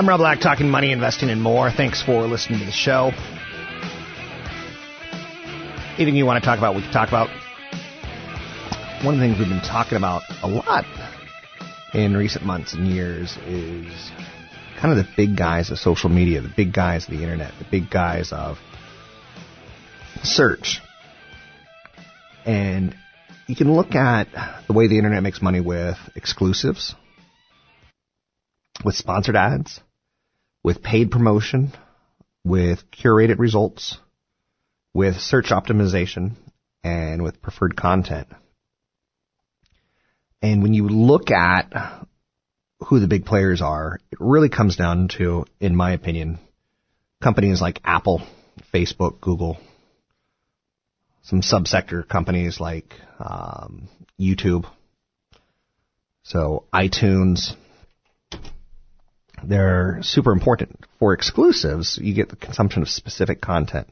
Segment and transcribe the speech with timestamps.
[0.00, 1.70] I'm Rob Black, talking money, investing, and more.
[1.70, 3.12] Thanks for listening to the show.
[5.98, 7.28] Anything you want to talk about, we can talk about.
[9.04, 10.86] One of the things we've been talking about a lot
[11.92, 14.10] in recent months and years is
[14.78, 17.66] kind of the big guys of social media, the big guys of the internet, the
[17.70, 18.56] big guys of
[20.22, 20.80] search.
[22.46, 22.96] And
[23.46, 24.28] you can look at
[24.66, 26.94] the way the internet makes money with exclusives,
[28.82, 29.78] with sponsored ads,
[30.62, 31.72] with paid promotion,
[32.44, 33.98] with curated results,
[34.94, 36.32] with search optimization,
[36.82, 38.28] and with preferred content.
[40.42, 41.72] And when you look at
[42.86, 46.38] who the big players are, it really comes down to, in my opinion,
[47.22, 48.22] companies like Apple,
[48.72, 49.58] Facebook, Google,
[51.22, 53.88] some subsector companies like um,
[54.18, 54.64] YouTube,
[56.22, 57.54] so iTunes,
[59.50, 60.78] they're super important.
[61.00, 63.88] For exclusives, you get the consumption of specific content.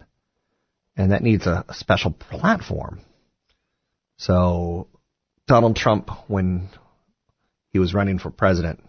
[0.96, 3.00] And that needs a, a special platform.
[4.18, 4.86] So
[5.48, 6.68] Donald Trump, when
[7.72, 8.84] he was running for president,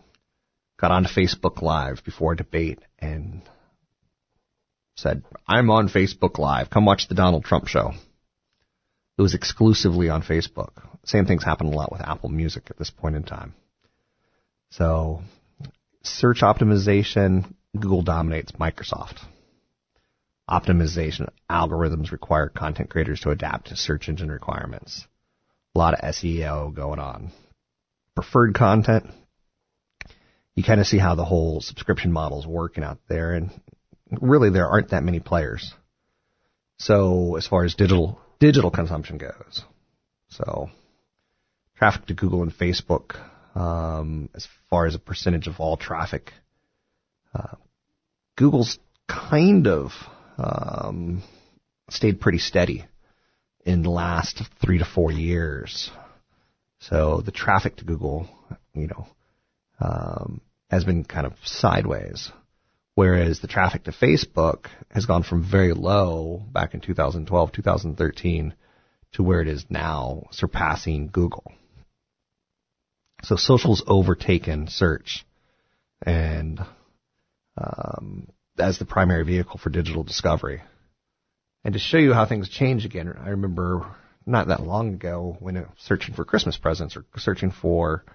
[0.79, 3.41] got on Facebook Live before a debate and
[4.95, 6.69] said, I'm on Facebook Live.
[6.69, 7.93] Come watch the Donald Trump show.
[9.17, 10.83] It was exclusively on Facebook.
[11.03, 13.55] Same things happen a lot with Apple Music at this point in time.
[14.69, 15.23] So
[16.03, 19.19] search optimization, Google dominates Microsoft.
[20.49, 25.05] Optimization algorithms require content creators to adapt to search engine requirements.
[25.75, 27.31] A lot of SEO going on.
[28.15, 29.05] Preferred content,
[30.55, 33.51] you kind of see how the whole subscription model is working out there, and
[34.11, 35.73] really there aren't that many players.
[36.79, 39.63] So as far as digital digital consumption goes,
[40.29, 40.69] so
[41.77, 43.15] traffic to Google and Facebook
[43.59, 46.31] um, as far as a percentage of all traffic.
[47.35, 47.55] Uh,
[48.37, 49.91] Google's kind of
[50.37, 51.21] um,
[51.89, 52.85] stayed pretty steady
[53.65, 55.91] in the last three to four years.
[56.79, 58.29] So the traffic to Google,
[58.73, 59.07] you know,
[59.81, 62.31] um, has been kind of sideways,
[62.95, 68.53] whereas the traffic to Facebook has gone from very low back in 2012, 2013
[69.13, 71.51] to where it is now, surpassing Google.
[73.23, 75.25] So social's overtaken search,
[76.01, 76.59] and
[77.57, 80.61] um, as the primary vehicle for digital discovery.
[81.63, 85.65] And to show you how things change again, I remember not that long ago when
[85.77, 88.05] searching for Christmas presents or searching for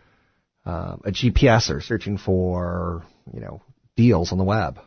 [0.65, 3.63] um, a GPS or searching for you know
[3.97, 4.81] deals on the web,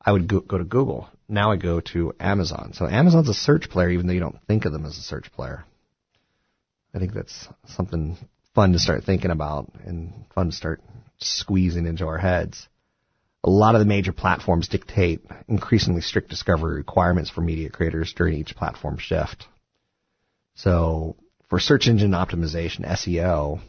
[0.00, 1.08] I would go, go to Google.
[1.28, 2.72] Now I go to Amazon.
[2.72, 5.32] So Amazon's a search player, even though you don't think of them as a search
[5.32, 5.64] player.
[6.94, 8.16] I think that's something
[8.56, 10.80] fun to start thinking about and fun to start
[11.18, 12.66] squeezing into our heads.
[13.44, 18.32] A lot of the major platforms dictate increasingly strict discovery requirements for media creators during
[18.34, 19.46] each platform shift.
[20.54, 21.16] So
[21.50, 23.60] for search engine optimization, SEO,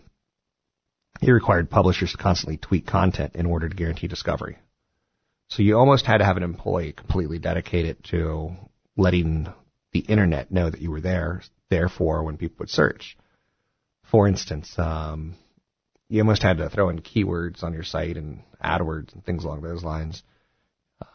[1.21, 4.57] it required publishers to constantly tweak content in order to guarantee discovery.
[5.49, 8.55] So you almost had to have an employee completely dedicated to
[8.95, 9.51] letting
[9.91, 13.17] the internet know that you were there, therefore when people would search.
[14.11, 15.35] For instance, um,
[16.09, 19.61] you almost had to throw in keywords on your site and AdWords and things along
[19.61, 20.23] those lines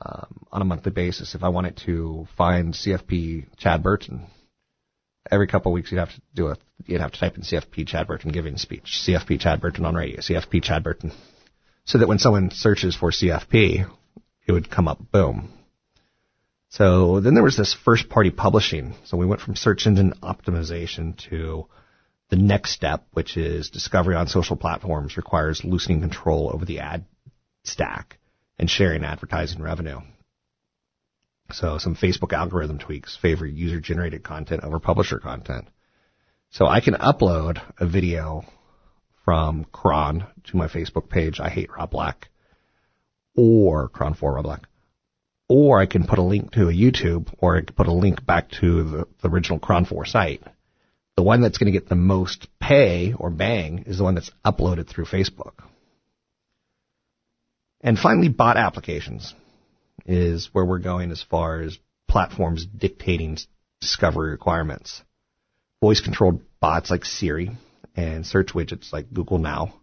[0.05, 1.35] um, on a monthly basis.
[1.35, 4.27] If I wanted to find CFP Chad Burton,
[5.31, 7.87] every couple of weeks you'd have to do a you'd have to type in CFP
[7.87, 11.13] Chad Burton giving speech, CFP Chad Burton on radio, CFP Chad Burton,
[11.85, 13.89] so that when someone searches for CFP,
[14.47, 15.53] it would come up boom.
[16.69, 18.95] So then there was this first party publishing.
[19.05, 21.67] So we went from search engine optimization to
[22.33, 27.05] the next step, which is discovery on social platforms requires loosening control over the ad
[27.63, 28.19] stack
[28.59, 30.01] and sharing advertising revenue.
[31.53, 35.69] So some Facebook algorithm tweaks favor user generated content over publisher content.
[36.49, 38.47] So I can upload a video
[39.27, 42.31] from KRON to my Facebook page, I hate Rob Black,
[43.37, 44.63] or KRON for Rob Black.
[45.51, 48.25] Or I can put a link to a YouTube, or I can put a link
[48.25, 50.43] back to the, the original KRON 4 site.
[51.17, 54.31] The one that's going to get the most pay or bang is the one that's
[54.45, 55.53] uploaded through Facebook.
[57.83, 59.35] And finally, bot applications
[60.07, 61.79] is where we're going as far as
[62.09, 63.39] platforms dictating
[63.81, 65.03] discovery requirements.
[65.81, 67.51] Voice controlled bots like Siri
[67.97, 69.75] and search widgets like Google Now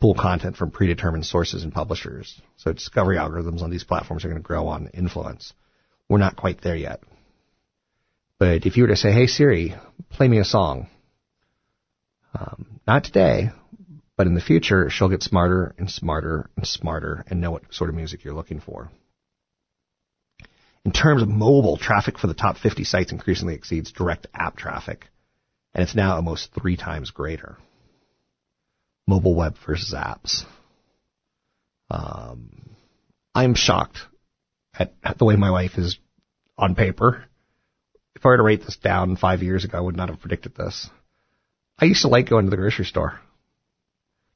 [0.00, 2.40] pull content from predetermined sources and publishers.
[2.56, 5.52] So discovery algorithms on these platforms are going to grow on influence.
[6.08, 7.00] We're not quite there yet.
[8.38, 9.74] But if you were to say, hey Siri,
[10.10, 10.88] play me a song,
[12.34, 13.50] um, not today,
[14.16, 17.90] but in the future, she'll get smarter and smarter and smarter and know what sort
[17.90, 18.90] of music you're looking for.
[20.84, 25.06] In terms of mobile, traffic for the top 50 sites increasingly exceeds direct app traffic,
[25.74, 27.58] and it's now almost three times greater.
[29.06, 30.44] Mobile web versus apps.
[31.90, 32.70] Um,
[33.34, 33.98] I'm shocked
[34.78, 35.98] at, at the way my life is
[36.56, 37.24] on paper.
[38.18, 40.56] If I were to rate this down five years ago, I would not have predicted
[40.56, 40.90] this.
[41.78, 43.20] I used to like going to the grocery store.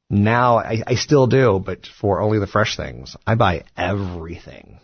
[0.08, 3.16] Now I, I still do, but for only the fresh things.
[3.26, 4.78] I buy everything,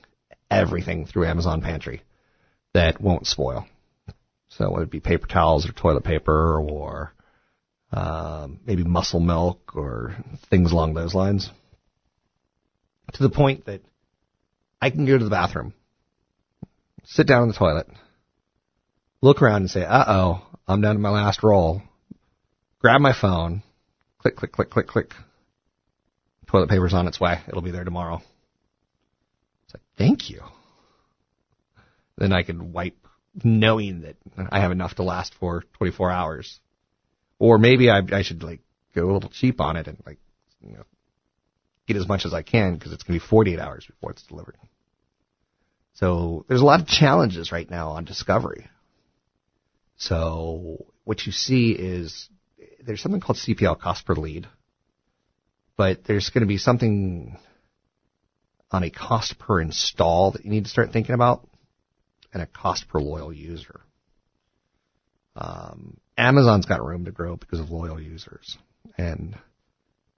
[0.50, 2.02] everything through Amazon Pantry
[2.74, 3.68] that won't spoil.
[4.48, 7.12] So it would be paper towels or toilet paper or
[7.92, 10.16] um, maybe muscle milk or
[10.50, 11.50] things along those lines.
[13.12, 13.80] To the point that
[14.82, 15.72] I can go to the bathroom,
[17.04, 17.86] sit down in the toilet,
[19.20, 21.82] look around and say, uh oh, I'm down to my last roll.
[22.80, 23.62] Grab my phone,
[24.18, 25.14] click, click, click, click, click.
[26.46, 27.40] Toilet paper's on its way.
[27.48, 28.22] It'll be there tomorrow.
[29.64, 30.42] It's like, thank you.
[32.16, 32.96] Then I can wipe
[33.44, 34.16] knowing that
[34.50, 36.60] I have enough to last for 24 hours.
[37.38, 38.60] Or maybe I, I should like
[38.94, 40.18] go a little cheap on it and like,
[40.60, 40.84] you know,
[41.86, 44.22] get as much as I can because it's going to be 48 hours before it's
[44.22, 44.56] delivered.
[45.94, 48.68] So there's a lot of challenges right now on discovery.
[49.98, 52.28] So what you see is
[52.84, 54.46] there's something called CPL cost per lead,
[55.76, 57.36] but there's going to be something
[58.70, 61.46] on a cost per install that you need to start thinking about
[62.32, 63.80] and a cost per loyal user.
[65.34, 68.56] Um, Amazon's got room to grow because of loyal users.
[68.96, 69.36] And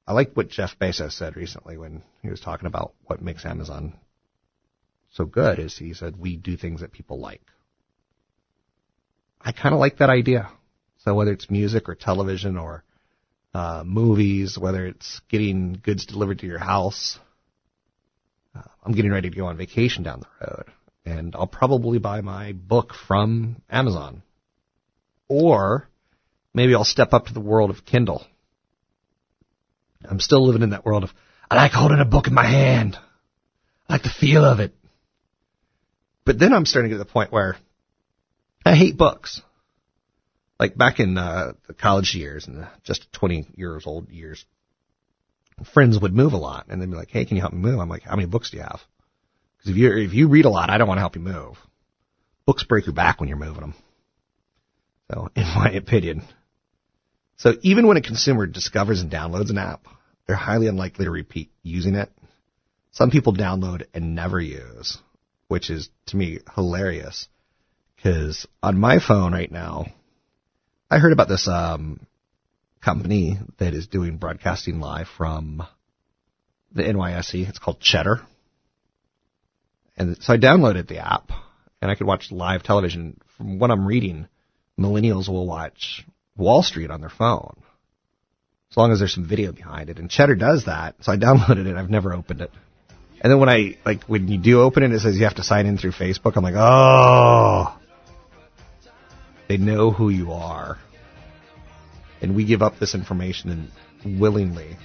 [0.06, 3.94] I like what Jeff Bezos said recently when he was talking about what makes Amazon
[5.12, 7.42] so good is he said, we do things that people like.
[9.40, 10.50] I kind of like that idea.
[10.98, 12.84] So whether it's music or television or
[13.54, 17.18] uh, movies, whether it's getting goods delivered to your house,
[18.54, 20.66] uh, I'm getting ready to go on vacation down the road,
[21.04, 24.22] and I'll probably buy my book from Amazon,
[25.28, 25.88] or
[26.52, 28.24] maybe I'll step up to the world of Kindle.
[30.04, 31.10] I'm still living in that world of
[31.50, 32.96] I like holding a book in my hand.
[33.88, 34.72] I like the feel of it.
[36.24, 37.56] But then I'm starting to get to the point where
[38.64, 39.42] I hate books.
[40.58, 44.44] Like back in uh, the college years and just 20 years old years,
[45.72, 47.80] friends would move a lot and they'd be like, "Hey, can you help me move?"
[47.80, 48.80] I'm like, "How many books do you have?"
[49.56, 51.56] Because if you if you read a lot, I don't want to help you move.
[52.46, 53.74] Books break your back when you're moving them.
[55.10, 56.22] So, in my opinion.
[57.36, 59.86] So even when a consumer discovers and downloads an app,
[60.26, 62.10] they're highly unlikely to repeat using it.
[62.92, 64.98] Some people download and never use,
[65.48, 67.28] which is to me hilarious.
[68.02, 69.86] Because on my phone right now,
[70.90, 72.00] I heard about this um,
[72.82, 75.62] company that is doing broadcasting live from
[76.72, 77.46] the NYSE.
[77.46, 78.20] It's called Cheddar.
[79.98, 81.30] And so I downloaded the app
[81.82, 83.20] and I could watch live television.
[83.36, 84.28] From what I'm reading,
[84.78, 86.06] millennials will watch
[86.38, 87.62] Wall Street on their phone.
[88.70, 89.98] As long as there's some video behind it.
[89.98, 90.94] And Cheddar does that.
[91.02, 91.76] So I downloaded it.
[91.76, 92.50] I've never opened it.
[93.20, 95.42] And then when I, like, when you do open it, it says you have to
[95.42, 96.36] sign in through Facebook.
[96.36, 97.76] I'm like, oh.
[99.50, 100.78] They know who you are.
[102.22, 103.72] and we give up this information
[104.04, 104.76] willingly.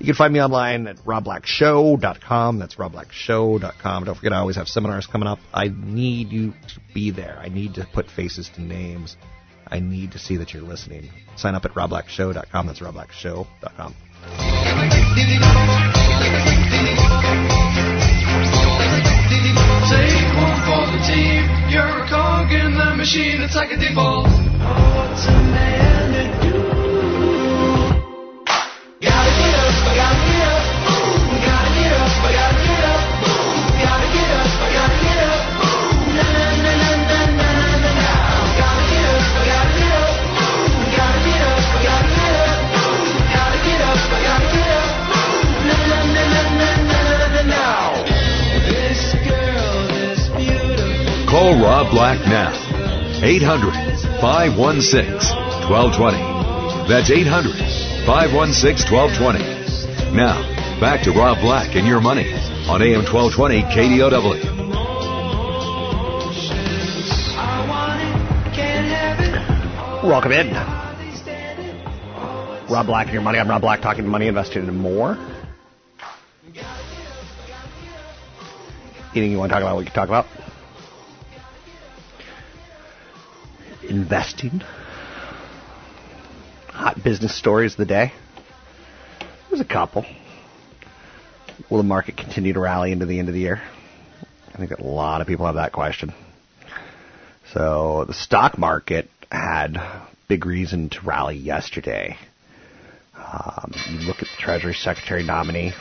[0.00, 2.58] You can find me online at robblackshow.com.
[2.58, 4.04] That's robblackshow.com.
[4.04, 5.38] Don't forget, I always have seminars coming up.
[5.54, 7.38] I need you to be there.
[7.38, 9.16] I need to put faces to names.
[9.68, 11.10] I need to see that you're listening.
[11.36, 12.66] Sign up at robblackshow.com.
[12.66, 13.94] That's robblackshow.com.
[19.92, 21.44] Take one for the team.
[21.70, 22.08] You're a
[22.54, 23.40] in the machine.
[23.40, 24.26] It's like a default.
[24.26, 26.41] Man
[51.42, 52.52] Call Rob Black now.
[53.20, 53.72] 800
[54.20, 55.10] 516
[55.68, 56.86] 1220.
[56.86, 57.50] That's 800
[58.06, 60.14] 516 1220.
[60.14, 60.38] Now,
[60.78, 62.32] back to Rob Black and your money
[62.70, 64.38] on AM 1220 KDOW.
[70.04, 70.54] Welcome in.
[72.70, 73.40] Rob Black and your money.
[73.40, 75.18] I'm Rob Black talking money, investing, and more.
[79.10, 80.28] Anything you want to talk about, we can talk about.
[83.92, 84.62] Investing.
[86.68, 88.10] Hot business stories of the day.
[89.50, 90.06] There's a couple.
[91.68, 93.60] Will the market continue to rally into the end of the year?
[94.54, 96.14] I think a lot of people have that question.
[97.52, 99.76] So the stock market had
[100.26, 102.16] big reason to rally yesterday.
[103.14, 105.74] Um, you look at the Treasury Secretary nominee.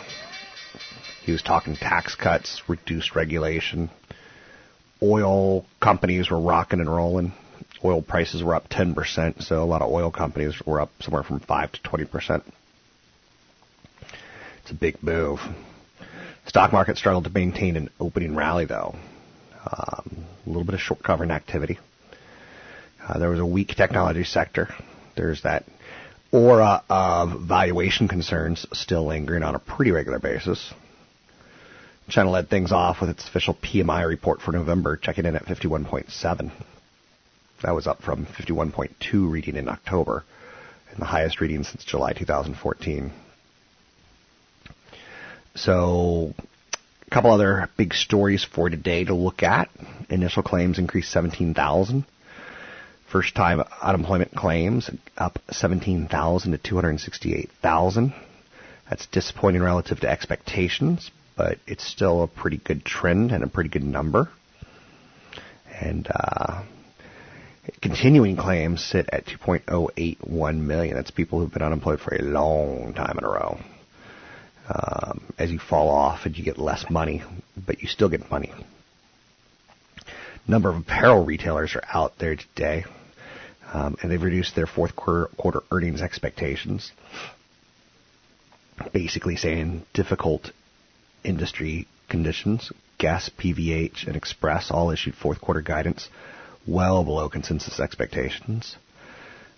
[1.24, 3.90] He was talking tax cuts, reduced regulation.
[5.02, 7.32] Oil companies were rocking and rolling.
[7.84, 11.40] Oil prices were up 10%, so a lot of oil companies were up somewhere from
[11.40, 12.44] 5 to 20%.
[14.62, 15.40] It's a big move.
[16.46, 18.96] Stock market struggled to maintain an opening rally, though.
[19.66, 21.80] Um, a little bit of short covering activity.
[23.08, 24.70] Uh, there was a weak technology sector.
[25.16, 25.66] There's that
[26.32, 30.74] aura of valuation concerns still lingering on a pretty regular basis.
[32.10, 36.52] China led things off with its official PMI report for November, checking in at 51.7.
[37.64, 40.24] That was up from 51.2 reading in October,
[40.90, 43.12] and the highest reading since July 2014.
[45.56, 46.34] So,
[47.06, 49.70] a couple other big stories for today to look at.
[50.10, 52.06] Initial claims increased 17,000.
[53.12, 58.14] First time unemployment claims up 17,000 to 268,000.
[58.90, 63.70] That's disappointing relative to expectations, but it's still a pretty good trend and a pretty
[63.70, 64.30] good number.
[65.80, 66.64] And uh,
[67.82, 70.96] continuing claims sit at 2.081 million.
[70.96, 73.60] That's people who've been unemployed for a long time in a row.
[74.70, 77.24] Um, as you fall off and you get less money,
[77.58, 78.54] but you still get money.
[80.48, 82.86] Number of apparel retailers are out there today,
[83.74, 86.92] um, and they've reduced their fourth quarter, quarter earnings expectations.
[88.94, 90.52] Basically saying difficult
[91.24, 92.72] industry conditions.
[92.98, 96.08] Guess, PVH, and Express all issued fourth quarter guidance
[96.68, 98.76] well below consensus expectations.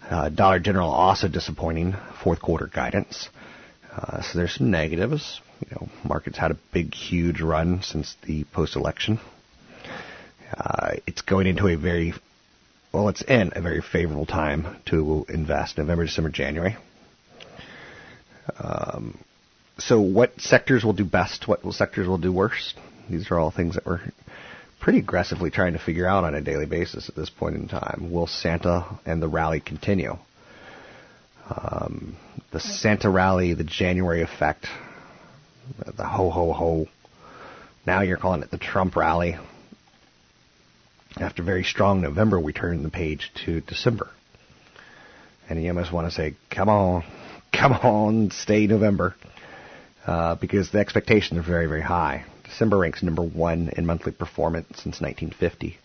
[0.10, 3.30] Uh, Dollar General also disappointing fourth quarter guidance.
[3.96, 5.40] Uh, so there's some negatives.
[5.62, 9.20] You know, markets had a big, huge run since the post-election.
[10.56, 12.14] Uh, it's going into a very,
[12.92, 15.78] well, it's in a very favorable time to invest.
[15.78, 16.76] November, December, January.
[18.60, 19.18] Um,
[19.78, 21.48] so what sectors will do best?
[21.48, 22.76] What sectors will do worst?
[23.10, 24.02] These are all things that we're
[24.84, 28.10] pretty aggressively trying to figure out on a daily basis at this point in time.
[28.12, 30.18] Will Santa and the rally continue?
[31.50, 32.18] Um,
[32.52, 34.68] the Santa rally, the January effect,
[35.80, 36.88] the ho ho ho.
[37.88, 39.38] Now you're calling it the Trump rally.
[41.16, 44.10] After very strong November, we turn the page to December.
[45.50, 47.06] And you almost want to say, come on,
[47.54, 49.16] come on, stay November.
[50.06, 52.26] Uh, because the expectations are very, very high.
[52.54, 55.76] December ranks number one in monthly performance since 1950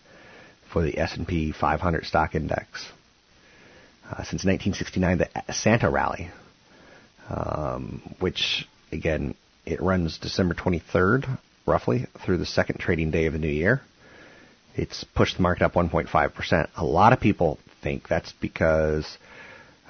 [0.71, 2.87] for the S&P 500 stock index.
[4.05, 6.29] Uh, since 1969, the Santa Rally,
[7.27, 9.33] um, which again
[9.65, 13.81] it runs December 23rd, roughly through the second trading day of the new year.
[14.75, 16.69] It's pushed the market up 1.5 percent.
[16.77, 19.17] A lot of people think that's because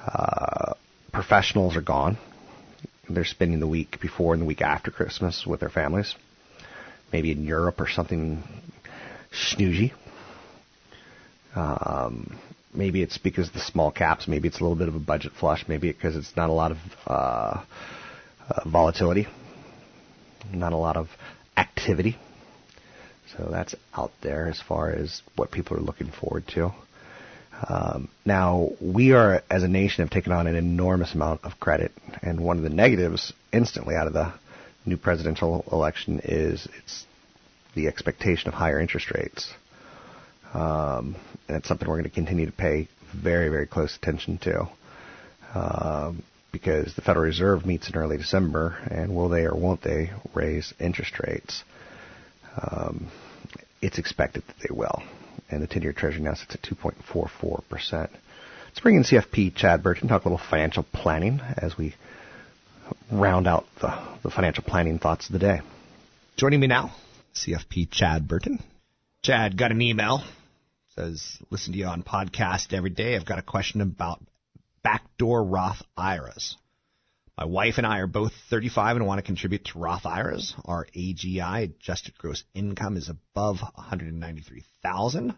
[0.01, 0.75] uh,
[1.12, 2.17] professionals are gone.
[3.09, 6.15] They're spending the week before and the week after Christmas with their families,
[7.11, 8.43] maybe in Europe or something
[9.31, 9.91] snoozy.
[11.55, 12.39] Um,
[12.73, 14.27] maybe it's because of the small caps.
[14.27, 15.65] Maybe it's a little bit of a budget flush.
[15.67, 17.63] Maybe because it's not a lot of uh,
[18.49, 19.27] uh, volatility,
[20.51, 21.09] not a lot of
[21.57, 22.17] activity.
[23.37, 26.73] So that's out there as far as what people are looking forward to.
[27.67, 31.91] Um, now, we are, as a nation, have taken on an enormous amount of credit,
[32.21, 34.33] and one of the negatives instantly out of the
[34.86, 37.05] new presidential election is it's
[37.75, 39.53] the expectation of higher interest rates.
[40.53, 41.15] Um,
[41.48, 44.67] and it's something we're going to continue to pay very, very close attention to.
[45.53, 50.12] Um, because the Federal Reserve meets in early December, and will they or won't they
[50.33, 51.63] raise interest rates?
[52.59, 53.12] Um,
[53.81, 55.03] it's expected that they will.
[55.50, 58.09] And the 10 year Treasury now sits at 2.44%.
[58.69, 61.95] Let's bring in CFP Chad Burton, talk a little financial planning as we
[63.12, 65.62] round out the, the financial planning thoughts of the day.
[66.38, 66.93] Joining me now,
[67.36, 68.63] CFP Chad Burton.
[69.24, 70.24] Chad got an email.
[70.96, 73.15] Says, listen to you on podcast every day.
[73.15, 74.22] I've got a question about
[74.84, 76.55] backdoor Roth IRAs.
[77.38, 80.53] My wife and I are both 35 and want to contribute to Roth IRAs.
[80.65, 85.36] Our AGI adjusted gross income is above 193,000.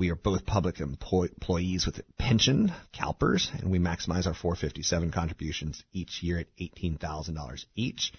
[0.00, 5.84] We are both public employ- employees with pension, CalPERS, and we maximize our 457 contributions
[5.92, 8.14] each year at $18,000 each.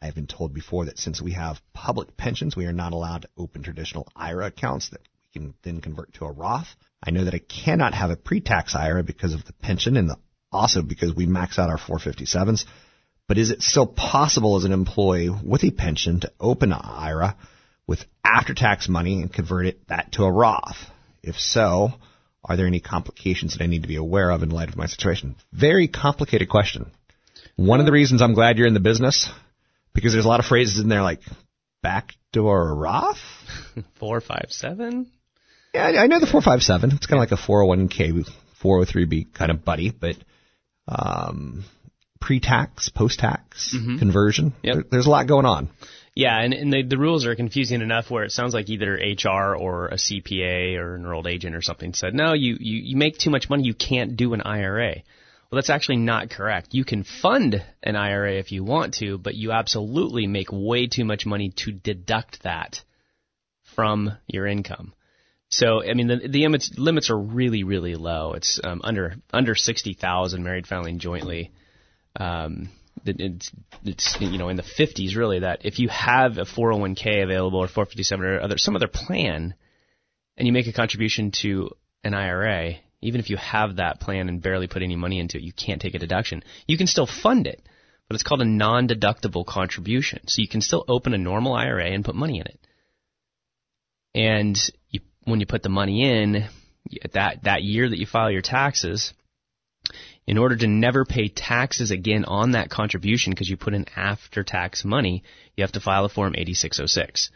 [0.00, 3.22] I have been told before that since we have public pensions, we are not allowed
[3.22, 6.68] to open traditional IRA accounts that we can then convert to a Roth.
[7.02, 10.16] I know that I cannot have a pre-tax IRA because of the pension and the,
[10.52, 12.66] also because we max out our 457s.
[13.26, 17.36] But is it still possible as an employee with a pension to open an IRA
[17.88, 20.76] with after-tax money and convert it that to a Roth?
[21.22, 21.92] If so,
[22.44, 24.86] are there any complications that I need to be aware of in light of my
[24.86, 25.36] situation?
[25.52, 26.90] Very complicated question.
[27.56, 29.28] One of the reasons I'm glad you're in the business
[29.94, 31.20] because there's a lot of phrases in there like
[31.82, 33.18] backdoor Roth.
[33.98, 35.10] Four, five, seven.
[35.74, 36.90] Yeah, I know the 457.
[36.96, 38.28] It's kind of like a 401k,
[38.62, 40.16] 403b kind of buddy, but
[40.88, 41.64] um,
[42.20, 44.52] pre-tax, post-tax conversion.
[44.62, 44.74] Yep.
[44.74, 45.68] There- there's a lot going on.
[46.14, 49.56] Yeah, and, and the, the rules are confusing enough where it sounds like either HR
[49.56, 53.16] or a CPA or an enrolled agent or something said, no, you, you, you make
[53.16, 54.96] too much money, you can't do an IRA.
[55.50, 56.68] Well, that's actually not correct.
[56.72, 61.04] You can fund an IRA if you want to, but you absolutely make way too
[61.04, 62.82] much money to deduct that
[63.76, 64.94] from your income.
[65.48, 68.34] So, I mean, the, the limits, limits are really, really low.
[68.34, 71.50] It's um, under under sixty thousand married filing jointly.
[72.14, 72.68] Um,
[73.04, 73.50] it's
[73.84, 77.68] it's you know in the 50s really that if you have a 401k available or
[77.68, 79.54] 457 or other some other plan
[80.36, 81.70] and you make a contribution to
[82.04, 85.42] an IRA even if you have that plan and barely put any money into it
[85.42, 86.42] you can't take a deduction.
[86.66, 87.62] You can still fund it
[88.10, 90.26] but it's called a non-deductible contribution.
[90.26, 92.58] So you can still open a normal IRA and put money in it.
[94.16, 94.58] And
[94.88, 96.48] you, when you put the money in
[97.12, 99.12] that that year that you file your taxes
[100.30, 104.44] in order to never pay taxes again on that contribution because you put in after
[104.44, 105.24] tax money,
[105.56, 107.30] you have to file a form 8606.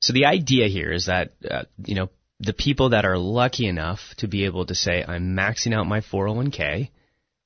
[0.00, 2.08] So the idea here is that, uh, you know,
[2.40, 6.00] the people that are lucky enough to be able to say, I'm maxing out my
[6.00, 6.88] 401k,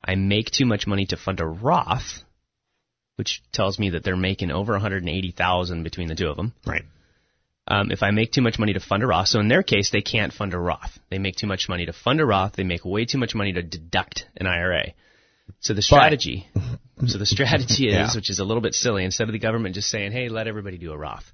[0.05, 2.23] I make too much money to fund a Roth,
[3.17, 6.55] which tells me that they're making over 180,000 between the two of them.
[6.65, 6.85] Right.
[7.71, 9.91] Um, if I make too much money to fund a Roth, so in their case,
[9.91, 10.99] they can't fund a Roth.
[11.09, 12.55] They make too much money to fund a Roth.
[12.57, 14.87] They make way too much money to deduct an IRA.
[15.61, 16.49] So the strategy,
[17.07, 18.09] so the strategy is, Yeah.
[18.15, 20.79] which is a little bit silly, instead of the government just saying, "Hey, let everybody
[20.79, 21.33] do a Roth,"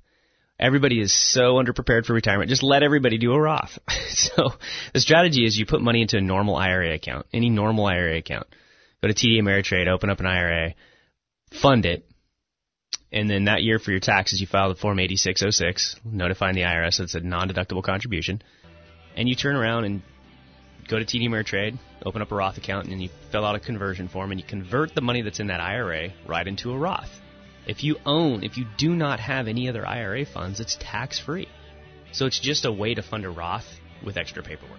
[0.61, 2.51] everybody is so underprepared for retirement.
[2.51, 3.79] Just let everybody do a Roth.
[4.11, 4.53] so
[4.93, 8.47] the strategy is you put money into a normal IRA account, any normal IRA account.
[9.03, 10.75] Go to TD Ameritrade, open up an IRA,
[11.63, 12.05] fund it,
[13.17, 16.99] and then that year for your taxes, you file the Form 8606, notifying the IRS
[16.99, 18.43] that it's a non-deductible contribution,
[19.17, 20.03] and you turn around and
[20.87, 24.09] go to TD Ameritrade, open up a Roth account, and you fill out a conversion
[24.09, 27.09] form, and you convert the money that's in that IRA right into a Roth.
[27.67, 31.49] If you own, if you do not have any other IRA funds, it's tax-free.
[32.13, 34.79] So it's just a way to fund a Roth with extra paperwork.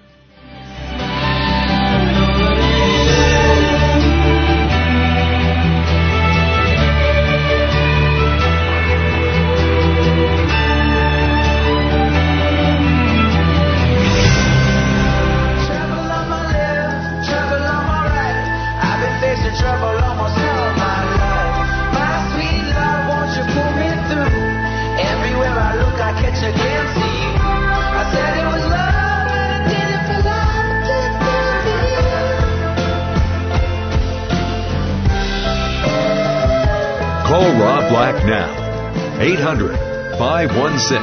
[39.47, 39.71] 800
[40.19, 40.97] 516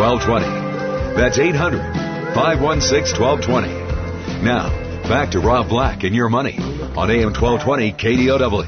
[0.00, 1.14] 1220.
[1.14, 1.78] That's 800
[2.34, 4.42] 516 1220.
[4.42, 4.68] Now,
[5.06, 8.66] back to Rob Black and your money on AM 1220 KDOW.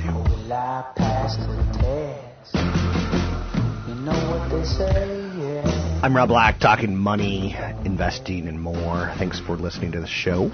[6.04, 9.12] I'm Rob Black, talking money, investing, and more.
[9.18, 10.52] Thanks for listening to the show.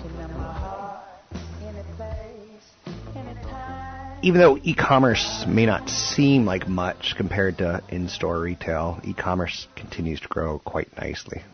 [4.27, 10.27] Even though e-commerce may not seem like much compared to in-store retail, e-commerce continues to
[10.27, 11.45] grow quite nicely.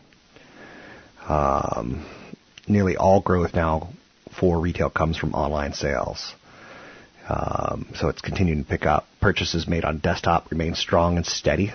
[1.29, 2.03] Um,
[2.67, 3.89] nearly all growth now
[4.39, 6.33] for retail comes from online sales.
[7.29, 9.05] Um, so it's continuing to pick up.
[9.21, 11.71] Purchases made on desktop remain strong and steady,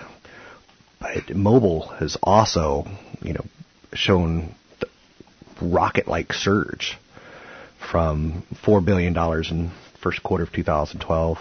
[0.99, 2.85] but mobile has also,
[3.21, 3.45] you know,
[3.93, 4.53] shown
[5.61, 6.97] rocket-like surge
[7.89, 11.37] from four billion dollars in first quarter of 2012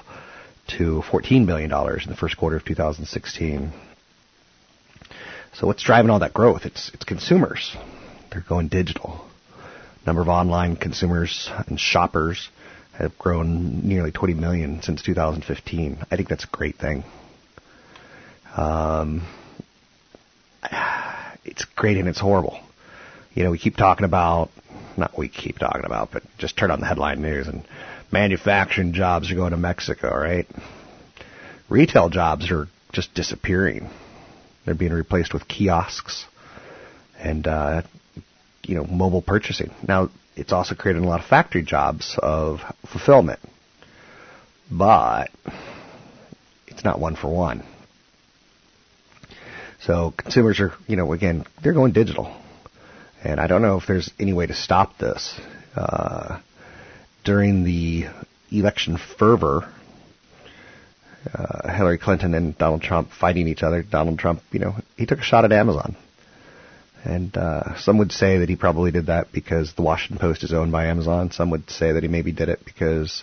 [0.79, 3.73] to 14 billion dollars in the first quarter of 2016.
[5.55, 6.67] So what's driving all that growth?
[6.67, 7.75] It's it's consumers.
[8.31, 9.25] They're going digital.
[10.07, 12.49] Number of online consumers and shoppers
[12.99, 15.99] have grown nearly 20 million since 2015.
[16.11, 17.05] I think that's a great thing.
[18.57, 19.27] Um,
[21.45, 22.61] it's great and it's horrible.
[23.35, 24.51] You know, we keep talking about,
[24.97, 27.65] not we keep talking about, but just turn on the headline news and
[28.11, 30.47] manufacturing jobs are going to Mexico, right?
[31.69, 33.91] Retail jobs are just disappearing.
[34.65, 36.27] They're being replaced with kiosks
[37.19, 37.83] and, uh,
[38.65, 39.71] you know, mobile purchasing.
[39.87, 43.41] Now, it's also created a lot of factory jobs of fulfillment,
[44.71, 45.31] but
[46.67, 47.65] it's not one for one.
[49.81, 52.35] So consumers are, you know, again, they're going digital.
[53.25, 55.39] And I don't know if there's any way to stop this.
[55.75, 56.41] Uh,
[57.25, 58.07] during the
[58.51, 59.69] election fervor,
[61.35, 65.19] uh, Hillary Clinton and Donald Trump fighting each other, Donald Trump, you know, he took
[65.19, 65.97] a shot at Amazon.
[67.05, 70.53] And uh, some would say that he probably did that because the Washington Post is
[70.53, 71.31] owned by Amazon.
[71.31, 73.23] Some would say that he maybe did it because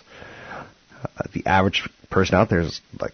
[1.02, 3.12] uh, the average person out there is like,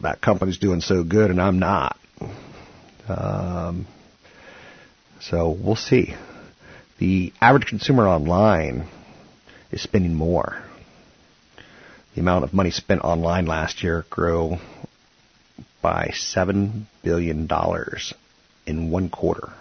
[0.00, 1.98] that company's doing so good and I'm not.
[3.08, 3.86] Um,
[5.20, 6.14] so we'll see.
[6.98, 8.88] The average consumer online
[9.70, 10.62] is spending more.
[12.14, 14.56] The amount of money spent online last year grew
[15.82, 17.48] by $7 billion
[18.66, 19.52] in one quarter.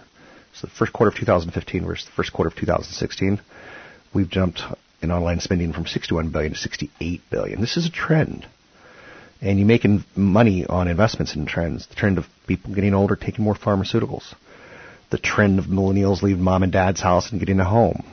[0.54, 3.42] So the first quarter of 2015 versus the first quarter of 2016,
[4.14, 4.62] we've jumped
[5.02, 7.60] in online spending from 61 billion to 68 billion.
[7.60, 8.48] This is a trend.
[9.42, 11.88] And you're making money on investments in trends.
[11.88, 14.34] The trend of people getting older, taking more pharmaceuticals.
[15.10, 18.04] The trend of millennials leaving mom and dad's house and getting a home.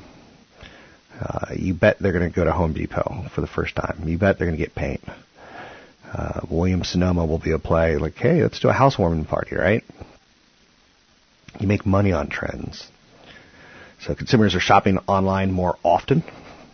[1.23, 4.09] Uh, you bet they're going to go to Home Depot for the first time.
[4.09, 5.03] You bet they're going to get paint.
[6.13, 9.85] Uh, William Sonoma will be a play like, hey, let's do a housewarming party, right?
[11.61, 12.87] You make money on trends.
[14.01, 16.25] So consumers are shopping online more often.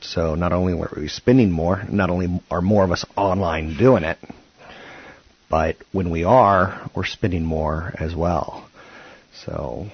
[0.01, 4.05] So not only are we spending more, not only are more of us online doing
[4.05, 4.19] it,
[5.51, 8.67] but when we are, we're spending more as well.
[9.45, 9.89] So,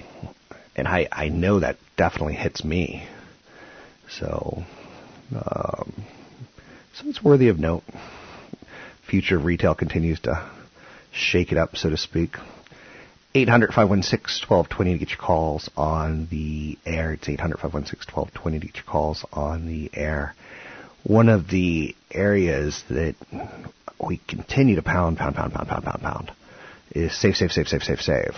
[0.75, 3.07] and I, I know that definitely hits me.
[4.09, 4.63] So,
[5.35, 5.93] um,
[6.95, 7.83] so it's worthy of note.
[9.09, 10.49] Future of retail continues to
[11.11, 12.35] shake it up, so to speak.
[13.35, 17.13] 800-516-1220 to get your calls on the air.
[17.13, 20.33] It's 800-516-1220 to get your calls on the air.
[21.03, 23.15] One of the areas that
[23.99, 26.31] we continue to pound, pound, pound, pound, pound, pound, pound
[26.91, 28.33] is save, save, save, save, save, save.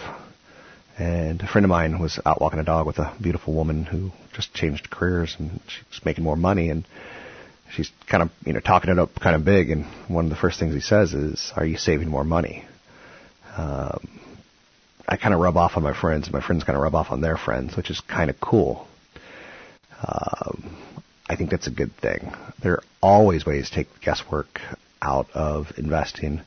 [0.97, 4.11] And a friend of mine was out walking a dog with a beautiful woman who
[4.33, 6.85] just changed careers and she's making more money and
[7.71, 10.35] she's kind of, you know, talking it up kind of big and one of the
[10.35, 12.65] first things he says is, are you saving more money?
[13.55, 14.17] Um,
[15.07, 17.11] I kind of rub off on my friends, and my friends kind of rub off
[17.11, 18.87] on their friends, which is kind of cool.
[20.05, 20.77] Um,
[21.29, 22.33] I think that's a good thing.
[22.61, 24.59] There are always ways to take guesswork
[25.01, 26.41] out of investing,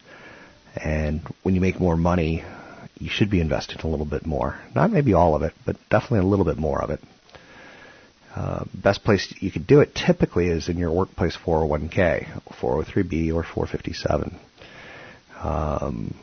[0.76, 2.44] and when you make more money,
[3.00, 4.60] you should be investing a little bit more.
[4.74, 7.00] Not maybe all of it, but definitely a little bit more of it.
[8.34, 13.42] Uh, best place you could do it typically is in your workplace 401k, 403b, or
[13.42, 14.38] 457.
[15.42, 16.14] Um,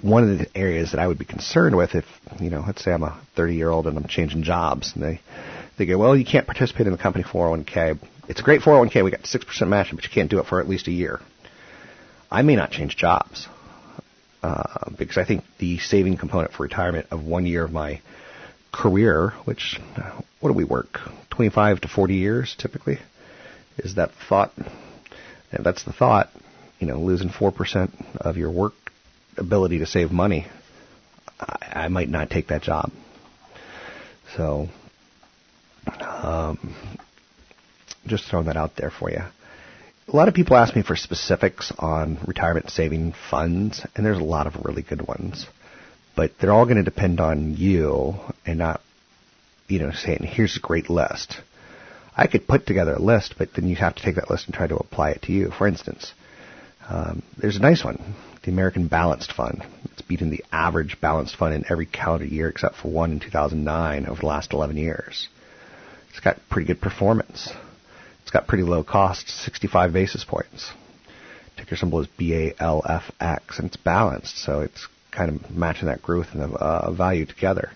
[0.00, 2.06] one of the areas that I would be concerned with if,
[2.40, 5.20] you know, let's say I'm a 30 year old and I'm changing jobs and they,
[5.76, 7.98] they go, well, you can't participate in the company 401k.
[8.28, 9.04] It's a great 401k.
[9.04, 11.20] We got 6% matching, but you can't do it for at least a year.
[12.30, 13.48] I may not change jobs.
[14.42, 18.00] Uh, because I think the saving component for retirement of one year of my
[18.72, 19.78] career, which,
[20.40, 20.98] what do we work?
[21.30, 22.98] 25 to 40 years typically?
[23.78, 24.52] Is that thought?
[25.52, 26.30] And that's the thought,
[26.78, 28.72] you know, losing 4% of your work
[29.36, 30.46] ability to save money,
[31.38, 32.90] I, I might not take that job.
[34.36, 34.68] So,
[36.00, 36.74] Um,
[38.06, 39.22] just throwing that out there for you.
[40.12, 44.24] A lot of people ask me for specifics on retirement saving funds, and there's a
[44.24, 45.46] lot of really good ones.
[46.16, 48.80] But they're all going to depend on you and not,
[49.68, 51.36] you know, saying, here's a great list.
[52.16, 54.54] I could put together a list, but then you have to take that list and
[54.54, 55.52] try to apply it to you.
[55.52, 56.12] For instance,
[56.88, 59.64] um, there's a nice one, the American Balanced Fund.
[59.92, 64.06] It's beaten the average balanced fund in every calendar year except for one in 2009
[64.06, 65.28] over the last 11 years.
[66.10, 67.52] It's got pretty good performance.
[68.22, 70.70] It's got pretty low cost, 65 basis points.
[71.56, 76.40] Ticker symbol is BALFX, and it's balanced, so it's kind of matching that growth and
[76.40, 77.70] the uh, value together.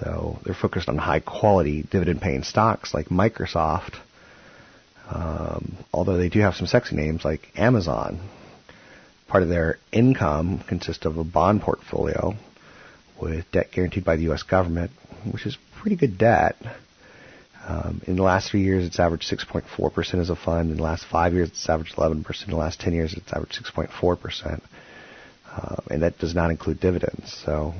[0.00, 3.94] So they're focused on high quality dividend paying stocks like Microsoft,
[5.10, 8.20] um, although they do have some sexy names like Amazon.
[9.28, 12.34] Part of their income consists of a bond portfolio
[13.20, 14.42] with debt guaranteed by the U.S.
[14.42, 14.90] government,
[15.30, 16.56] which is pretty good debt.
[17.66, 20.70] Um, in the last three years, it's averaged 6.4% as a fund.
[20.70, 22.44] In the last five years, it's averaged 11%.
[22.44, 24.60] In the last 10 years, it's averaged 6.4%.
[25.50, 27.36] Uh, and that does not include dividends.
[27.44, 27.74] So,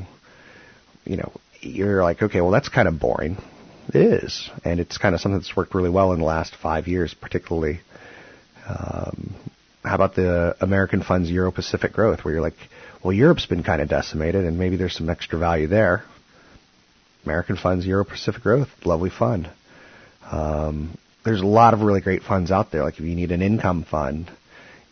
[1.04, 3.36] you know, you're like, okay, well, that's kind of boring.
[3.88, 4.50] It is.
[4.64, 7.80] And it's kind of something that's worked really well in the last five years, particularly.
[8.68, 9.34] Um,
[9.82, 12.56] how about the American funds Euro Pacific growth, where you're like,
[13.02, 16.02] well, Europe's been kind of decimated, and maybe there's some extra value there.
[17.24, 19.48] American funds Euro Pacific growth, lovely fund.
[20.30, 22.82] Um, there's a lot of really great funds out there.
[22.84, 24.30] Like if you need an income fund,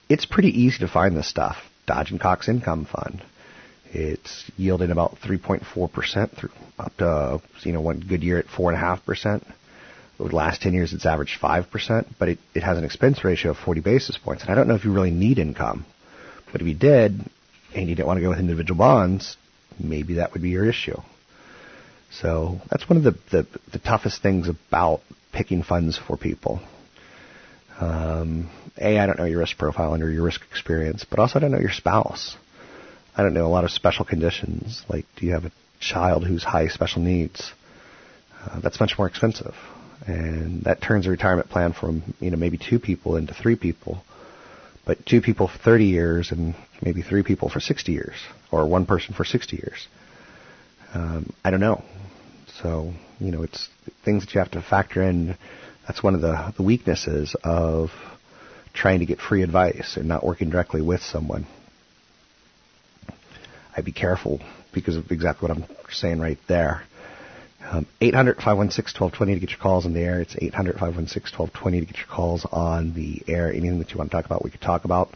[0.09, 1.57] it's pretty easy to find this stuff.
[1.87, 3.23] Dodge and Cox Income Fund.
[3.93, 8.77] It's yielding about 3.4% through up to you know one good year at four and
[8.77, 9.47] a half percent.
[10.19, 13.51] Over the last 10 years, it's averaged 5%, but it, it has an expense ratio
[13.51, 14.43] of 40 basis points.
[14.43, 15.85] And I don't know if you really need income,
[16.53, 17.21] but if you did,
[17.75, 19.37] and you didn't want to go with individual bonds,
[19.79, 20.97] maybe that would be your issue.
[22.11, 25.01] So that's one of the, the, the toughest things about
[25.33, 26.61] picking funds for people.
[27.79, 31.43] Um, a, I don't know your risk profile under your risk experience, but also I
[31.43, 32.37] don't know your spouse.
[33.17, 36.45] I don't know a lot of special conditions, like do you have a child who's
[36.45, 37.53] high special needs?
[38.45, 39.55] Uh, that's much more expensive,
[40.07, 44.03] and that turns a retirement plan from you know maybe two people into three people,
[44.85, 48.15] but two people for 30 years and maybe three people for 60 years,
[48.51, 49.89] or one person for 60 years.
[50.95, 51.83] Um, I don't know.
[52.63, 53.69] So you know, it's
[54.05, 55.37] things that you have to factor in.
[55.87, 57.91] That's one of the, the weaknesses of
[58.75, 61.47] trying to get free advice and not working directly with someone.
[63.77, 64.41] I'd be careful
[64.73, 66.83] because of exactly what I'm saying right there.
[67.65, 70.21] Um, 800-516-1220 to get your calls on the air.
[70.21, 73.51] It's 800-516-1220 to get your calls on the air.
[73.51, 75.11] Anything that you want to talk about, we could talk about.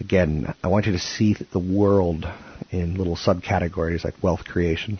[0.00, 2.28] Again, I want you to see the world
[2.70, 4.98] in little subcategories like wealth creation.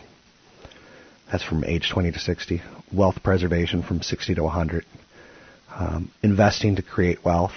[1.31, 2.61] That's from age 20 to 60.
[2.91, 4.85] Wealth preservation from 60 to 100.
[5.75, 7.51] Um, investing to create wealth,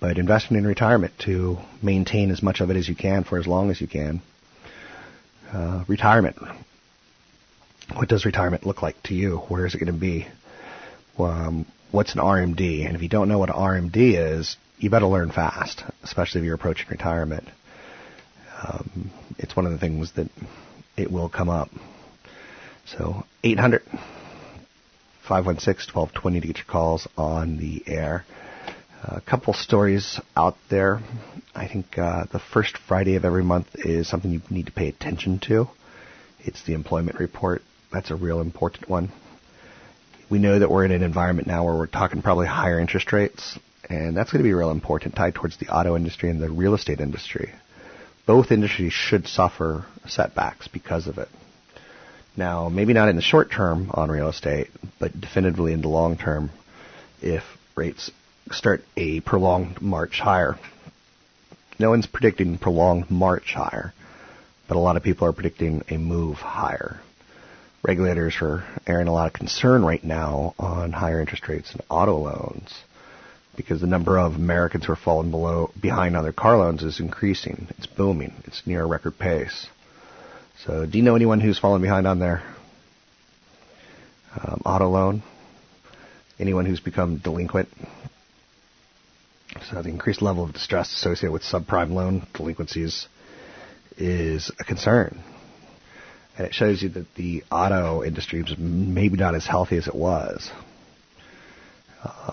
[0.00, 3.46] but investing in retirement to maintain as much of it as you can for as
[3.46, 4.22] long as you can.
[5.52, 6.36] Uh, retirement.
[7.94, 9.38] What does retirement look like to you?
[9.48, 10.26] Where is it going to be?
[11.18, 12.86] Um, what's an RMD?
[12.86, 16.44] And if you don't know what an RMD is, you better learn fast, especially if
[16.44, 17.48] you're approaching retirement.
[18.62, 20.28] Um, it's one of the things that
[20.96, 21.68] it will come up.
[22.86, 23.82] So 800
[25.28, 28.24] 516 1220 to get your calls on the air.
[29.04, 31.00] A couple stories out there.
[31.54, 34.88] I think uh, the first Friday of every month is something you need to pay
[34.88, 35.68] attention to.
[36.40, 37.62] It's the employment report.
[37.92, 39.12] That's a real important one.
[40.30, 43.58] We know that we're in an environment now where we're talking probably higher interest rates,
[43.88, 46.74] and that's going to be real important, tied towards the auto industry and the real
[46.74, 47.52] estate industry.
[48.26, 51.28] Both industries should suffer setbacks because of it.
[52.36, 54.68] Now, maybe not in the short term on real estate,
[55.00, 56.50] but definitively in the long term
[57.22, 57.42] if
[57.74, 58.10] rates
[58.52, 60.56] start a prolonged march higher.
[61.78, 63.94] No one's predicting prolonged march higher,
[64.68, 67.00] but a lot of people are predicting a move higher.
[67.82, 72.18] Regulators are airing a lot of concern right now on higher interest rates and auto
[72.18, 72.74] loans
[73.58, 77.00] because the number of Americans who are falling below behind on their car loans is
[77.00, 77.66] increasing.
[77.76, 78.32] It's booming.
[78.44, 79.66] It's near a record pace.
[80.64, 82.42] So, do you know anyone who's fallen behind on their
[84.40, 85.24] um, auto loan?
[86.38, 87.68] Anyone who's become delinquent?
[89.70, 93.08] So, the increased level of distress associated with subprime loan delinquencies
[93.96, 95.20] is a concern.
[96.36, 99.96] And it shows you that the auto industry is maybe not as healthy as it
[99.96, 100.48] was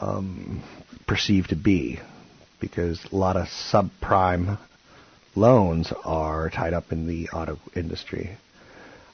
[0.01, 0.63] um,
[1.07, 1.99] perceived to be,
[2.59, 4.57] because a lot of subprime
[5.35, 8.37] loans are tied up in the auto industry.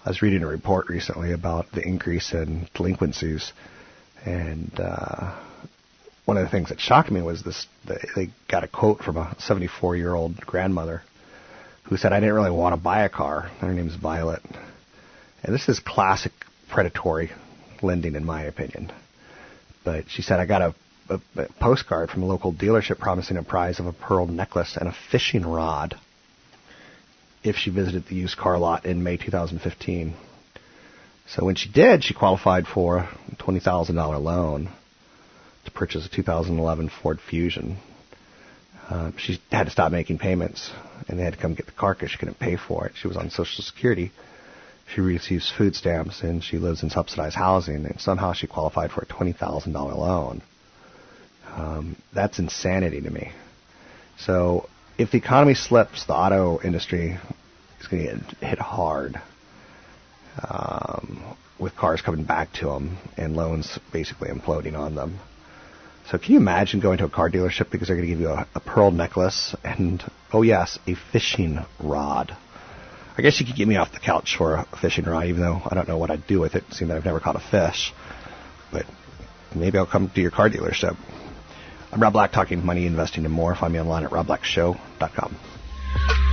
[0.05, 3.51] I was reading a report recently about the increase in delinquencies,
[4.25, 5.39] And uh,
[6.25, 7.67] one of the things that shocked me was this:
[8.15, 11.01] they, got a quote from a 74 year old grandmother
[11.83, 14.41] who said, "I didn't really want to buy a car." Her name's Violet,
[15.43, 16.31] and this is classic
[16.69, 17.31] predatory
[17.81, 18.91] lending, in my opinion.
[19.83, 20.75] But she said, "I got a,
[21.09, 24.87] a, a postcard from a local dealership promising a prize of a pearl necklace and
[24.87, 25.95] a fishing rod."
[27.43, 30.13] If she visited the used car lot in May 2015.
[31.27, 34.69] So when she did, she qualified for a $20,000 loan
[35.65, 37.77] to purchase a 2011 Ford Fusion.
[38.89, 40.69] Uh, she had to stop making payments,
[41.07, 42.93] and they had to come get the car because she couldn't pay for it.
[42.95, 44.11] She was on Social Security.
[44.93, 49.01] She receives food stamps, and she lives in subsidized housing, and somehow she qualified for
[49.01, 50.41] a $20,000 loan.
[51.55, 53.31] Um, that's insanity to me.
[54.17, 57.17] So if the economy slips, the auto industry
[57.79, 59.21] is going to get hit hard
[60.47, 65.19] um, with cars coming back to them and loans basically imploding on them.
[66.09, 68.29] So can you imagine going to a car dealership because they're going to give you
[68.29, 72.35] a, a pearl necklace and, oh yes, a fishing rod.
[73.17, 75.61] I guess you could get me off the couch for a fishing rod, even though
[75.69, 77.93] I don't know what I'd do with it, seeing that I've never caught a fish.
[78.71, 78.85] But
[79.53, 80.95] maybe I'll come to your car dealership.
[81.91, 83.53] I'm Rob Black, talking money, investing, and more.
[83.53, 86.30] Find me online at robblackshow.com.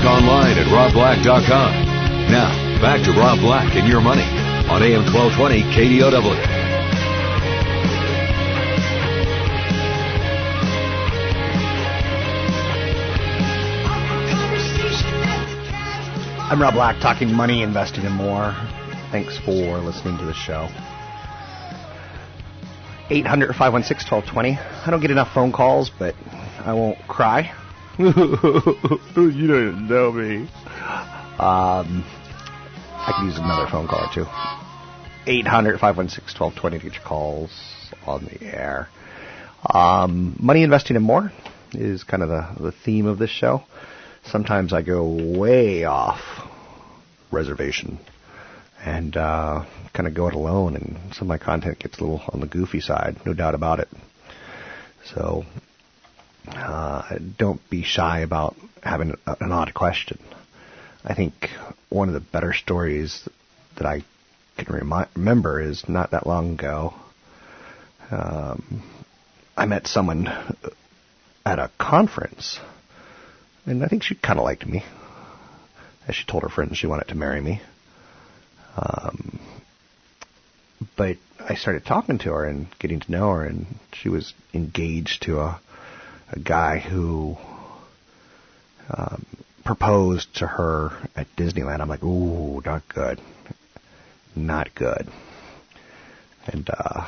[0.00, 2.30] Black online at robblack.com.
[2.30, 4.22] Now, back to Rob Black and your money
[4.70, 6.46] on AM 1220 KDOW.
[16.50, 18.54] I'm Rob Black, talking money, investing, and more.
[19.10, 20.68] Thanks for listening to the show.
[23.10, 24.58] 800 516 1220.
[24.86, 26.14] I don't get enough phone calls, but
[26.64, 27.52] I won't cry.
[29.16, 30.48] you don't know me.
[31.38, 32.02] Um,
[32.96, 34.24] I could use another phone call or two.
[35.26, 37.50] 800 516 1220 to get your calls
[38.06, 38.88] on the air.
[39.68, 41.30] Um, money, investing, and more
[41.72, 43.64] is kind of the, the theme of this show.
[44.24, 45.04] Sometimes I go
[45.38, 46.20] way off
[47.30, 47.98] reservation
[48.82, 52.22] and uh, kind of go it alone, and some of my content gets a little
[52.32, 53.88] on the goofy side, no doubt about it.
[55.14, 55.44] So
[56.48, 60.18] uh, don't be shy about having an odd question.
[61.04, 61.34] I think
[61.88, 63.28] one of the better stories
[63.76, 64.02] that I
[64.56, 66.94] can remi- remember is not that long ago.
[68.10, 68.82] Um,
[69.56, 70.26] I met someone
[71.46, 72.58] at a conference,
[73.66, 74.84] and I think she kind of liked me.
[76.08, 77.60] As she told her friends she wanted to marry me.
[78.76, 79.38] Um,
[80.96, 85.22] but I started talking to her and getting to know her, and she was engaged
[85.22, 85.60] to a
[86.32, 87.36] a guy who
[88.88, 89.24] um,
[89.64, 91.80] proposed to her at Disneyland.
[91.80, 93.20] I'm like, ooh, not good,
[94.34, 95.08] not good.
[96.46, 97.06] And uh,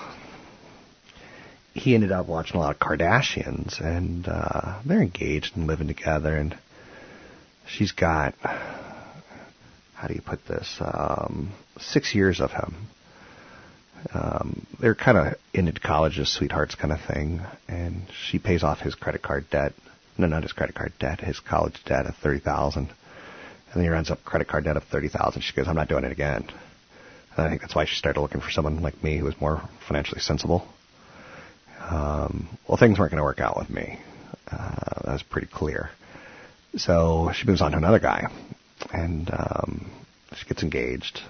[1.75, 6.37] he ended up watching a lot of Kardashians, and uh, they're engaged and living together.
[6.37, 6.57] And
[7.67, 12.75] she's got, how do you put this, um, six years of him.
[14.13, 18.81] Um, they're kind of ended college as sweethearts kind of thing, and she pays off
[18.81, 19.73] his credit card debt.
[20.19, 23.89] No, not his credit card debt, his college debt of thirty thousand, and then he
[23.89, 25.43] runs up credit card debt of thirty thousand.
[25.43, 26.45] She goes, "I'm not doing it again."
[27.37, 29.63] And I think that's why she started looking for someone like me who was more
[29.87, 30.67] financially sensible.
[31.81, 33.99] Um, well, things weren't going to work out with me.
[34.51, 35.91] Uh, that was pretty clear.
[36.77, 38.27] So she moves on to another guy,
[38.93, 39.91] and um,
[40.37, 41.21] she gets engaged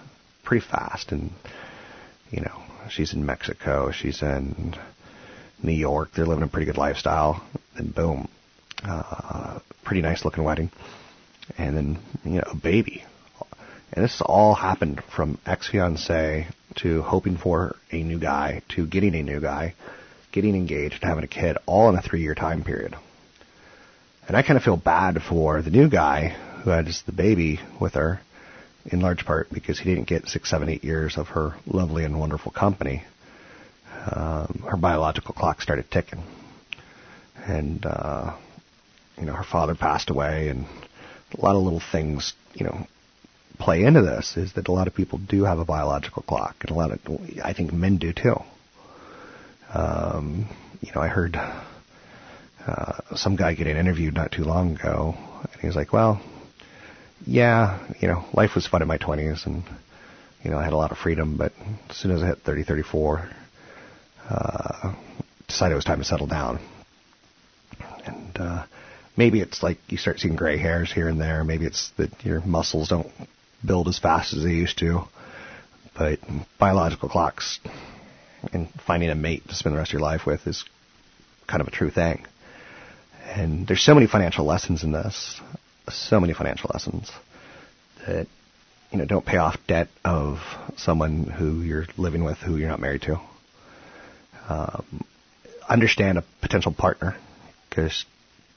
[0.44, 1.30] pretty fast, and
[2.32, 4.74] you know, she's in Mexico, she's in
[5.62, 7.44] New York, they're living a pretty good lifestyle,
[7.76, 8.26] and boom,
[8.82, 10.70] uh, pretty nice looking wedding,
[11.58, 13.04] and then you know a baby,
[13.92, 19.14] and this all happened from ex fiance to hoping for a new guy to getting
[19.14, 19.74] a new guy,
[20.32, 22.96] getting engaged and having a kid, all in a three year time period.
[24.26, 26.28] And I kind of feel bad for the new guy
[26.62, 28.20] who had just the baby with her
[28.86, 32.18] in large part because he didn't get six, seven, eight years of her lovely and
[32.18, 33.02] wonderful company.
[34.10, 36.22] Um, her biological clock started ticking,
[37.46, 38.36] and uh,
[39.18, 40.66] you know her father passed away, and
[41.38, 42.86] a lot of little things you know
[43.58, 44.36] play into this.
[44.36, 47.00] Is that a lot of people do have a biological clock, and a lot of
[47.44, 48.42] I think men do too.
[49.72, 50.48] Um,
[50.80, 51.36] you know, I heard
[52.66, 55.14] uh, some guy getting interviewed not too long ago,
[55.52, 56.20] and he was like, "Well,
[57.26, 59.62] yeah, you know, life was fun in my 20s, and
[60.42, 61.52] you know, I had a lot of freedom, but
[61.88, 63.30] as soon as I hit 30, 34,
[64.28, 64.94] uh,
[65.46, 66.58] decided it was time to settle down.
[68.04, 68.66] And uh,
[69.16, 71.44] maybe it's like you start seeing gray hairs here and there.
[71.44, 73.10] Maybe it's that your muscles don't
[73.64, 75.02] build as fast as they used to.
[75.96, 76.18] But
[76.58, 77.60] biological clocks
[78.52, 80.64] and finding a mate to spend the rest of your life with is
[81.46, 82.24] kind of a true thing.
[83.26, 85.40] And there's so many financial lessons in this,
[85.90, 87.10] so many financial lessons
[88.06, 88.26] that
[88.90, 90.38] you know don't pay off debt of
[90.76, 93.20] someone who you're living with who you're not married to.
[94.48, 95.04] Um,
[95.68, 97.16] understand a potential partner
[97.68, 98.04] because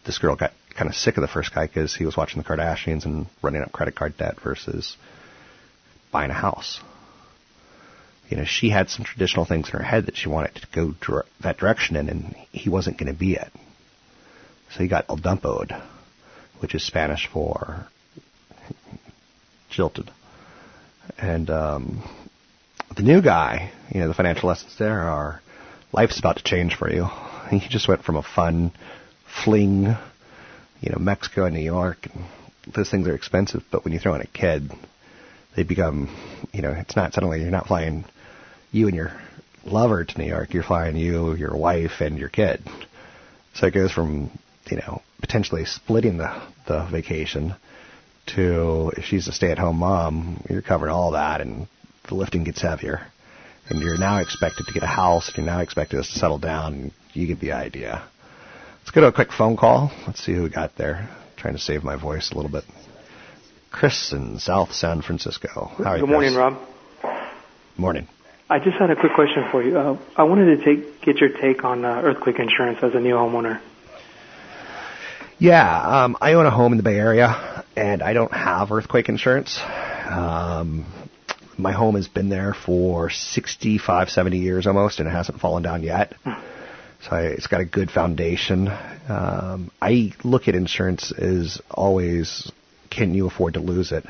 [0.05, 2.47] this girl got kind of sick of the first guy because he was watching the
[2.47, 4.97] Kardashians and running up credit card debt versus
[6.11, 6.79] buying a house.
[8.29, 10.95] You know, she had some traditional things in her head that she wanted to go
[10.99, 13.51] dir- that direction in, and he wasn't going to be it.
[14.71, 15.79] So he got el dumpoed,
[16.59, 17.87] which is Spanish for
[19.69, 20.09] jilted.
[21.17, 22.03] And um,
[22.95, 25.41] the new guy, you know, the financial lessons there are
[25.91, 27.07] life's about to change for you.
[27.51, 28.71] He just went from a fun
[29.43, 29.83] fling,
[30.81, 32.25] you know, Mexico and New York, and
[32.73, 33.63] those things are expensive.
[33.71, 34.71] But when you throw in a kid,
[35.55, 36.09] they become,
[36.53, 38.03] you know, it's not suddenly you're not flying
[38.71, 39.11] you and your
[39.63, 40.55] lover to New York.
[40.55, 42.63] You're flying you, your wife, and your kid.
[43.53, 44.31] So it goes from,
[44.69, 47.55] you know, potentially splitting the the vacation
[48.27, 51.67] to if she's a stay-at-home mom, you're covering all that, and
[52.07, 53.05] the lifting gets heavier.
[53.67, 56.73] And you're now expected to get a house, and you're now expected to settle down.
[56.73, 58.03] And you get the idea.
[58.81, 59.91] Let's go to a quick phone call.
[60.05, 61.09] Let's see who we got there.
[61.37, 62.63] trying to save my voice a little bit.
[63.71, 65.71] Chris in South San Francisco.
[65.77, 66.37] How are you, Good morning, Chris?
[66.37, 67.27] Rob.
[67.77, 68.07] Morning.
[68.49, 69.77] I just had a quick question for you.
[69.77, 73.15] Uh, I wanted to take get your take on uh, earthquake insurance as a new
[73.15, 73.59] homeowner.
[75.37, 79.09] Yeah, um, I own a home in the Bay Area, and I don't have earthquake
[79.09, 79.59] insurance.
[79.61, 80.85] Um,
[81.57, 85.83] my home has been there for 65, 70 years almost, and it hasn't fallen down
[85.83, 86.13] yet.
[86.23, 88.69] So I, it's got a good foundation.
[89.09, 92.49] Um, I look at insurance as always,
[92.89, 94.05] can you afford to lose it?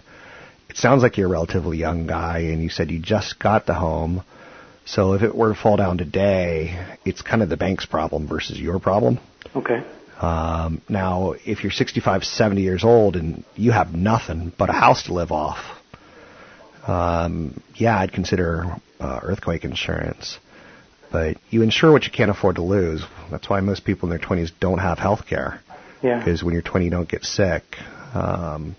[0.69, 3.73] It sounds like you're a relatively young guy, and you said you just got the
[3.73, 4.21] home.
[4.85, 8.59] So if it were to fall down today, it's kind of the bank's problem versus
[8.59, 9.19] your problem.
[9.55, 9.83] Okay.
[10.21, 15.03] Um, now, if you're 65, 70 years old and you have nothing but a house
[15.03, 15.59] to live off,
[16.87, 20.39] um, yeah, I'd consider uh, earthquake insurance.
[21.11, 23.03] But you insure what you can't afford to lose.
[23.31, 25.61] That's why most people in their 20s don't have health care.
[26.01, 26.19] Yeah.
[26.19, 27.63] Because when you're 20, you don't get sick.
[28.13, 28.75] Um,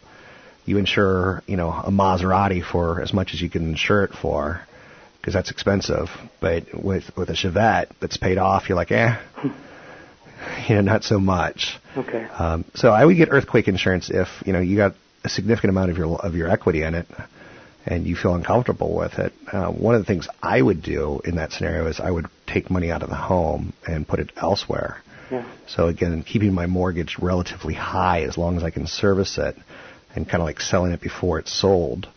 [0.65, 4.61] you insure, you know, a Maserati for as much as you can insure it for,
[5.21, 6.09] because that's expensive.
[6.41, 9.17] But with with a Chevette that's paid off, you're like, eh,
[10.69, 11.79] you know, not so much.
[11.97, 12.25] Okay.
[12.25, 15.91] Um, so I would get earthquake insurance if you know you got a significant amount
[15.91, 17.07] of your of your equity in it,
[17.85, 19.33] and you feel uncomfortable with it.
[19.51, 22.71] Uh, one of the things I would do in that scenario is I would take
[22.71, 25.03] money out of the home and put it elsewhere.
[25.31, 25.45] Yeah.
[25.67, 29.57] So again, keeping my mortgage relatively high as long as I can service it,
[30.15, 32.09] and kind of like selling it before it's sold.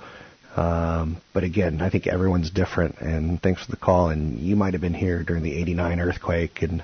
[0.56, 3.00] Um, but again, I think everyone's different.
[3.00, 4.10] And thanks for the call.
[4.10, 6.84] And you might have been here during the '89 earthquake, and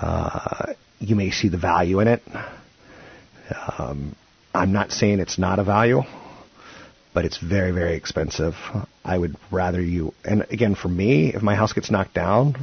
[0.00, 2.22] uh, you may see the value in it.
[3.78, 4.14] Um,
[4.54, 6.02] I'm not saying it's not a value,
[7.14, 8.54] but it's very, very expensive.
[9.04, 10.14] I would rather you.
[10.24, 12.56] And again, for me, if my house gets knocked down,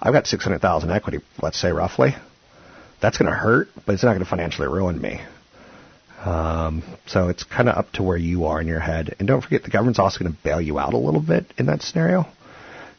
[0.00, 1.18] I've got 600,000 equity.
[1.40, 2.14] Let's say roughly.
[3.00, 5.20] That's going to hurt, but it's not going to financially ruin me.
[6.24, 9.14] Um, so it's kind of up to where you are in your head.
[9.18, 11.66] And don't forget, the government's also going to bail you out a little bit in
[11.66, 12.26] that scenario.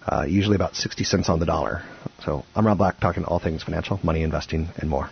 [0.08, 1.84] Uh, usually about 60 cents on the dollar.
[2.24, 5.10] So I'm Rob Black, talking all things financial, money, investing, and more.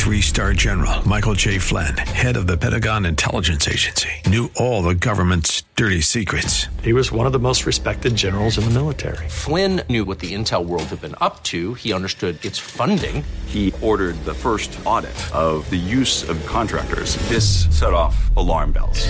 [0.00, 1.58] Three star general Michael J.
[1.58, 6.66] Flynn, head of the Pentagon Intelligence Agency, knew all the government's dirty secrets.
[6.82, 9.28] He was one of the most respected generals in the military.
[9.28, 11.74] Flynn knew what the intel world had been up to.
[11.74, 13.22] He understood its funding.
[13.46, 17.16] He ordered the first audit of the use of contractors.
[17.28, 19.06] This set off alarm bells.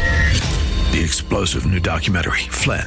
[0.90, 2.86] The explosive new documentary, Flynn,